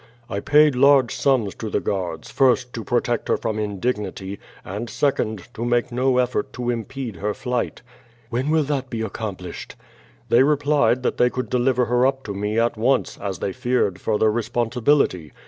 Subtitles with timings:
[0.31, 5.43] "I paid large sums to the guards, first, to protect her from indignity, and second,
[5.53, 7.83] to make no eflEort to impede her flight."
[8.31, 9.75] rr "When will that be accomplished?"
[10.29, 14.01] "They replied that they could deliver her up to me at once, as they feared
[14.01, 15.33] further responsibility.